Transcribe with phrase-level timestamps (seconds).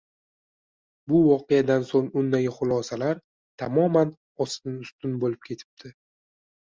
[1.11, 3.21] Bu voqeadan soʻng undagi xulosalar
[3.63, 4.15] tamoman
[4.47, 5.93] ostin-ustin boʻlib ketibdi